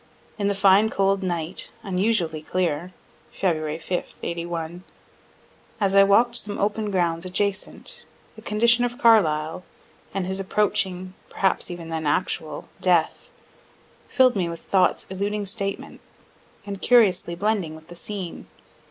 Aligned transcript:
In 0.39 0.47
the 0.47 0.55
fine 0.55 0.89
cold 0.89 1.21
night, 1.21 1.71
unusually 1.83 2.41
clear, 2.41 2.91
(Feb. 3.39 3.79
5, 3.83 4.15
'81,) 4.23 4.83
as 5.79 5.93
I 5.93 6.03
walk'd 6.03 6.35
some 6.35 6.57
open 6.57 6.89
grounds 6.89 7.23
adjacent, 7.23 8.03
the 8.35 8.41
condition 8.41 8.83
of 8.83 8.97
Carlyle, 8.97 9.63
and 10.11 10.25
his 10.25 10.39
approaching 10.39 11.13
perhaps 11.29 11.69
even 11.69 11.89
then 11.89 12.07
actual 12.07 12.67
death, 12.81 13.29
filled 14.07 14.35
me 14.35 14.49
with 14.49 14.61
thoughts 14.61 15.05
eluding 15.11 15.45
statement, 15.45 16.01
and 16.65 16.81
curiously 16.81 17.35
blending 17.35 17.75
with 17.75 17.87
the 17.89 17.95
scene. 17.95 18.47